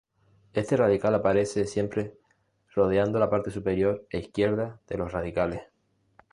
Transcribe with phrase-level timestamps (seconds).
[0.53, 2.17] Este radical aparece siempre
[2.73, 5.61] rodeando la parte superior e izquierda de los radicales.